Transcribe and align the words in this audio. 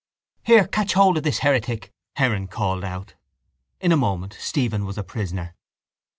—Here, 0.41 0.65
catch 0.65 0.93
hold 0.93 1.17
of 1.17 1.23
this 1.23 1.37
heretic, 1.45 1.91
Heron 2.15 2.47
called 2.47 2.83
out. 2.83 3.13
In 3.79 3.91
a 3.91 3.95
moment 3.97 4.35
Stephen 4.39 4.83
was 4.83 4.97
a 4.97 5.03
prisoner. 5.03 5.53